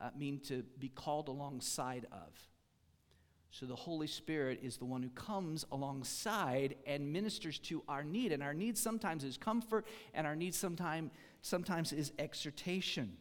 [0.00, 2.32] uh, mean to be called alongside of.
[3.54, 8.32] So the Holy Spirit is the one who comes alongside and ministers to our need.
[8.32, 13.16] And our need sometimes is comfort, and our need sometime, sometimes is exhortation.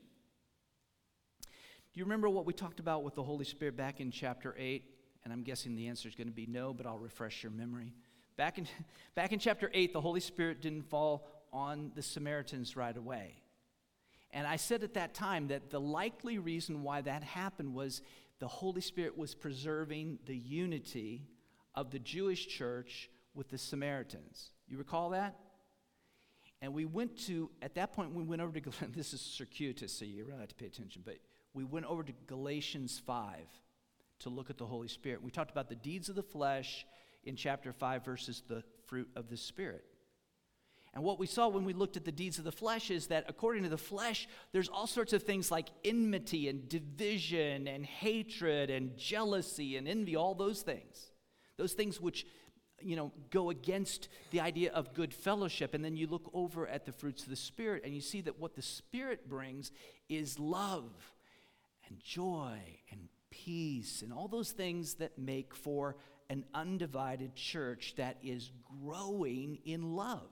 [1.44, 4.84] Do you remember what we talked about with the Holy Spirit back in chapter 8?
[5.24, 7.94] And I'm guessing the answer is going to be no, but I'll refresh your memory.
[8.36, 8.68] Back in,
[9.16, 13.36] back in chapter 8, the Holy Spirit didn't fall on the Samaritans right away.
[14.32, 18.02] And I said at that time that the likely reason why that happened was
[18.44, 21.30] the Holy Spirit was preserving the unity
[21.76, 24.52] of the Jewish church with the Samaritans.
[24.68, 25.40] You recall that?
[26.62, 30.04] And we went to, at that point, we went over to, this is circuitous, so
[30.04, 31.20] you really have to pay attention, but
[31.54, 33.46] we went over to Galatians 5
[34.20, 35.24] to look at the Holy Spirit.
[35.24, 36.86] We talked about the deeds of the flesh
[37.24, 39.86] in chapter 5 versus the fruit of the Spirit.
[40.94, 43.26] And what we saw when we looked at the deeds of the flesh is that
[43.28, 48.70] according to the flesh, there's all sorts of things like enmity and division and hatred
[48.70, 51.12] and jealousy and envy, all those things.
[51.58, 52.28] Those things which,
[52.80, 55.74] you know, go against the idea of good fellowship.
[55.74, 58.40] And then you look over at the fruits of the Spirit and you see that
[58.40, 59.72] what the Spirit brings
[60.10, 60.92] is love
[61.88, 62.60] and joy
[62.92, 65.96] and peace and all those things that make for
[66.30, 68.52] an undivided church that is
[68.84, 70.30] growing in love.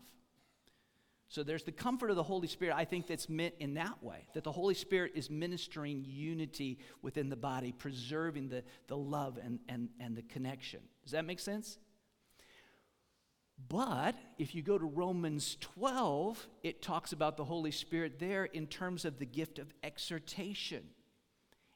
[1.32, 4.28] So there's the comfort of the Holy Spirit, I think that's meant in that way,
[4.34, 9.60] that the Holy Spirit is ministering unity within the body, preserving the, the love and,
[9.70, 10.82] and, and the connection.
[11.04, 11.78] Does that make sense?
[13.70, 18.68] But if you go to Romans 12, it talks about the Holy Spirit there in
[18.68, 20.84] terms of the gift of exhortation.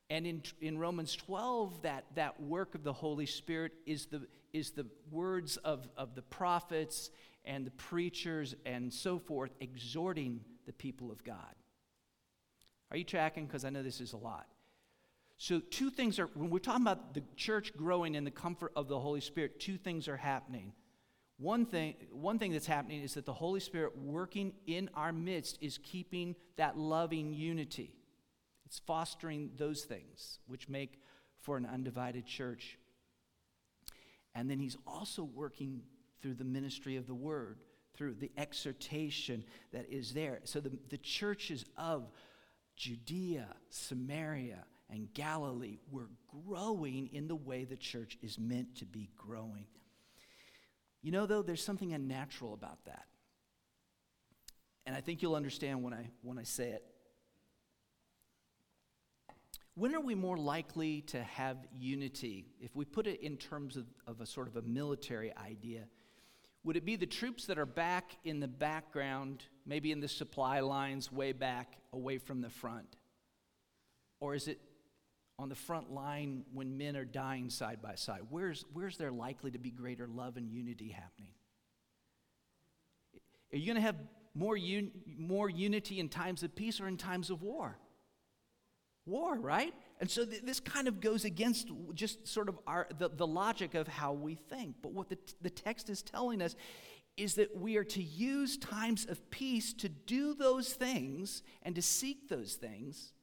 [0.09, 4.71] And in, in Romans 12, that, that work of the Holy Spirit is the, is
[4.71, 7.09] the words of, of the prophets
[7.45, 11.55] and the preachers and so forth exhorting the people of God.
[12.91, 13.45] Are you tracking?
[13.45, 14.47] Because I know this is a lot.
[15.37, 18.87] So, two things are, when we're talking about the church growing in the comfort of
[18.87, 20.71] the Holy Spirit, two things are happening.
[21.37, 25.57] One thing, one thing that's happening is that the Holy Spirit working in our midst
[25.59, 27.93] is keeping that loving unity.
[28.65, 31.01] It's fostering those things which make
[31.41, 32.79] for an undivided church.
[34.33, 35.81] And then he's also working
[36.21, 37.59] through the ministry of the word,
[37.95, 40.39] through the exhortation that is there.
[40.43, 42.09] So the, the churches of
[42.75, 46.09] Judea, Samaria, and Galilee were
[46.45, 49.65] growing in the way the church is meant to be growing.
[51.01, 53.05] You know, though, there's something unnatural about that.
[54.85, 56.83] And I think you'll understand when I, when I say it.
[59.73, 62.45] When are we more likely to have unity?
[62.61, 65.85] If we put it in terms of, of a sort of a military idea,
[66.65, 70.61] would it be the troops that are back in the background, maybe in the supply
[70.61, 72.97] lines way back away from the front?
[74.19, 74.59] Or is it
[75.37, 78.21] on the front line when men are dying side by side?
[78.29, 81.33] Where's, where's there likely to be greater love and unity happening?
[83.53, 83.97] Are you going to have
[84.33, 87.77] more, un- more unity in times of peace or in times of war?
[89.05, 89.73] war, right?
[89.99, 93.75] And so th- this kind of goes against just sort of our, the, the logic
[93.75, 94.75] of how we think.
[94.81, 96.55] But what the, t- the text is telling us
[97.17, 101.81] is that we are to use times of peace to do those things and to
[101.81, 103.13] seek those things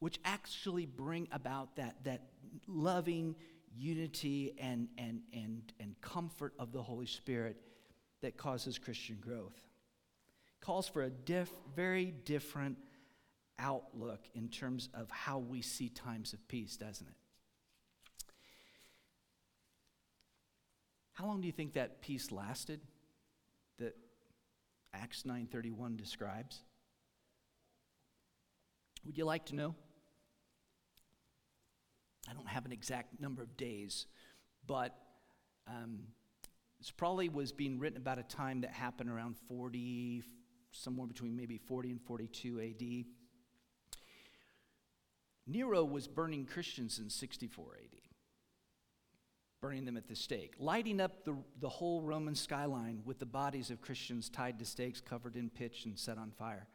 [0.00, 2.22] which actually bring about that, that
[2.66, 3.34] loving
[3.76, 7.56] unity and, and, and, and comfort of the Holy Spirit
[8.22, 9.62] that causes Christian growth.
[10.60, 12.76] Calls for a diff, very different
[13.58, 17.14] outlook in terms of how we see times of peace, doesn't it?
[21.12, 22.80] How long do you think that peace lasted
[23.78, 23.96] that
[24.92, 26.62] Acts 9:31 describes?
[29.06, 29.74] Would you like to know?
[32.28, 34.06] I don't have an exact number of days,
[34.66, 34.94] but
[35.68, 36.00] um,
[36.78, 40.22] this probably was being written about a time that happened around 40,
[40.72, 43.15] somewhere between maybe 40 and 42 AD.
[45.46, 48.00] Nero was burning Christians in 64 AD.
[49.60, 53.70] burning them at the stake, lighting up the, the whole Roman skyline with the bodies
[53.70, 56.66] of Christians tied to stakes, covered in pitch, and set on fire.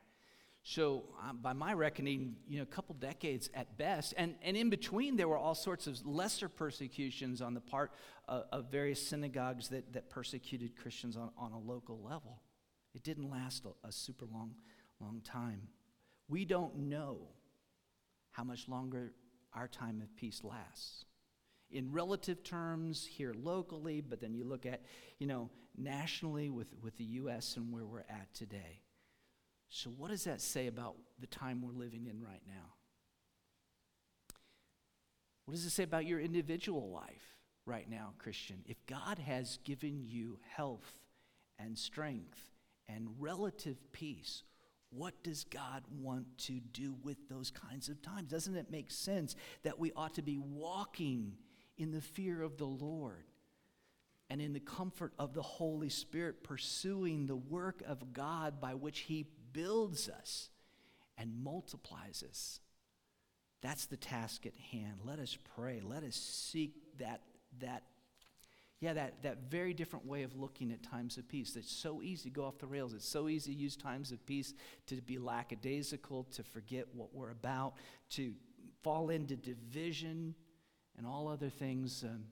[0.64, 4.70] So, um, by my reckoning, you know, a couple decades at best, and, and in
[4.70, 7.92] between, there were all sorts of lesser persecutions on the part
[8.28, 12.42] of, of various synagogues that, that persecuted Christians on, on a local level.
[12.94, 14.54] It didn't last a, a super long,
[15.00, 15.68] long time.
[16.28, 17.30] We don't know
[18.32, 19.14] how much longer
[19.54, 21.06] our time of peace lasts.
[21.70, 24.82] In relative terms, here locally, but then you look at,
[25.20, 27.56] you know, nationally with, with the U.S.
[27.56, 28.82] and where we're at today.
[29.70, 32.74] So, what does that say about the time we're living in right now?
[35.46, 38.64] What does it say about your individual life right now, Christian?
[38.66, 41.00] If God has given you health
[41.58, 42.40] and strength
[42.90, 44.44] and relative peace,
[44.92, 48.30] what does God want to do with those kinds of times?
[48.30, 51.34] Doesn't it make sense that we ought to be walking
[51.78, 53.26] in the fear of the Lord
[54.30, 59.00] and in the comfort of the Holy Spirit, pursuing the work of God by which
[59.00, 60.50] He builds us
[61.18, 62.60] and multiplies us.
[63.62, 65.00] That's the task at hand.
[65.04, 65.82] Let us pray.
[65.84, 67.22] Let us seek that,
[67.60, 67.84] that
[68.82, 71.56] yeah, that, that very different way of looking at times of peace.
[71.56, 72.94] It's so easy to go off the rails.
[72.96, 74.56] It's so easy to use times of peace
[74.88, 77.76] to be lackadaisical, to forget what we're about,
[78.12, 78.34] to
[78.82, 80.34] fall into division
[80.98, 82.04] and all other things.
[82.04, 82.24] Um,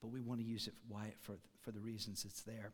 [0.00, 0.74] but we want to use it
[1.20, 2.72] for, for the reasons it's there.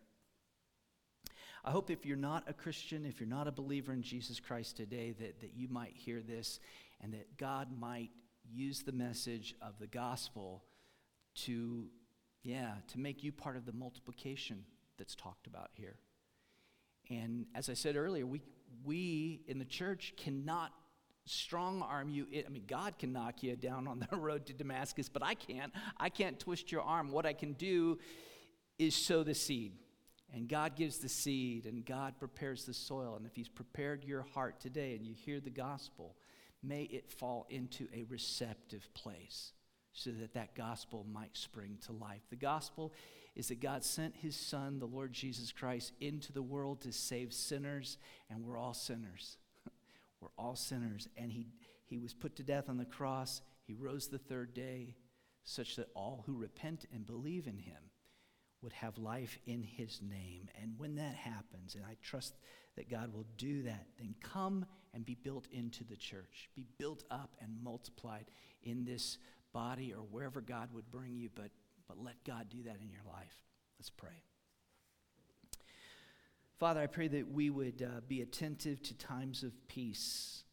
[1.64, 4.76] I hope if you're not a Christian, if you're not a believer in Jesus Christ
[4.76, 6.60] today, that, that you might hear this
[7.00, 8.10] and that God might
[8.48, 10.62] use the message of the gospel
[11.46, 11.88] to,
[12.42, 14.64] yeah, to make you part of the multiplication
[14.96, 15.96] that's talked about here.
[17.10, 18.42] And as I said earlier, we,
[18.84, 20.72] we in the church cannot
[21.24, 22.26] strong arm you.
[22.46, 25.72] I mean, God can knock you down on the road to Damascus, but I can't.
[25.98, 27.10] I can't twist your arm.
[27.10, 27.98] What I can do
[28.78, 29.72] is sow the seed.
[30.34, 33.14] And God gives the seed, and God prepares the soil.
[33.16, 36.16] And if He's prepared your heart today and you hear the gospel,
[36.62, 39.52] may it fall into a receptive place
[39.98, 42.22] so that that gospel might spring to life.
[42.30, 42.92] The gospel
[43.34, 47.32] is that God sent His Son, the Lord Jesus Christ, into the world to save
[47.32, 47.98] sinners,
[48.30, 49.38] and we're all sinners.
[50.20, 51.08] we're all sinners.
[51.16, 51.48] And he,
[51.84, 53.40] he was put to death on the cross.
[53.66, 54.94] He rose the third day,
[55.42, 57.90] such that all who repent and believe in Him
[58.62, 60.48] would have life in his name.
[60.60, 62.34] And when that happens, and I trust
[62.76, 67.04] that God will do that, then come and be built into the church, be built
[67.10, 68.26] up and multiplied
[68.62, 69.18] in this
[69.58, 71.50] body or wherever God would bring you, but,
[71.88, 73.34] but let God do that in your life.
[73.78, 74.22] Let's pray.
[76.60, 80.44] Father, I pray that we would uh, be attentive to times of peace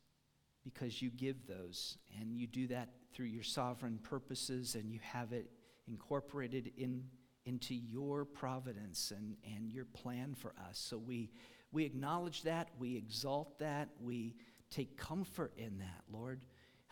[0.64, 5.34] because you give those, and you do that through your sovereign purposes, and you have
[5.34, 5.52] it
[5.88, 7.04] incorporated in
[7.46, 10.80] into your providence and, and your plan for us.
[10.80, 11.30] So we,
[11.72, 14.36] we acknowledge that, we exalt that, we
[14.72, 16.44] take comfort in that, Lord.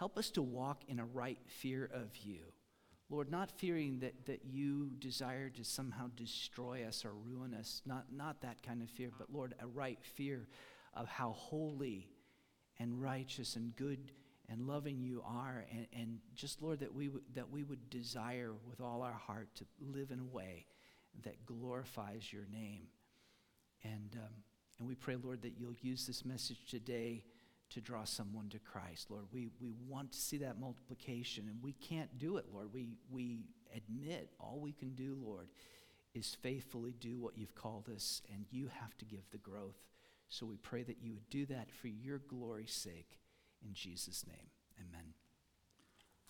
[0.03, 2.41] Help us to walk in a right fear of you.
[3.09, 8.07] Lord, not fearing that, that you desire to somehow destroy us or ruin us, not,
[8.11, 10.49] not that kind of fear, but Lord, a right fear
[10.93, 12.09] of how holy
[12.81, 14.11] and righteous and good
[14.49, 15.63] and loving you are.
[15.71, 19.55] And, and just, Lord, that we, w- that we would desire with all our heart
[19.55, 20.65] to live in a way
[21.23, 22.87] that glorifies your name.
[23.85, 24.33] And, um,
[24.79, 27.23] and we pray, Lord, that you'll use this message today
[27.74, 29.09] to draw someone to Christ.
[29.09, 32.69] Lord, we, we want to see that multiplication, and we can't do it, Lord.
[32.74, 33.45] We, we
[33.76, 35.47] admit all we can do, Lord,
[36.13, 39.82] is faithfully do what you've called us, and you have to give the growth.
[40.30, 43.19] So we pray that you would do that for your glory's sake.
[43.65, 44.47] In Jesus' name,
[44.80, 45.13] amen.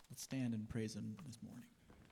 [0.09, 1.65] Let's stand and praise Him this morning.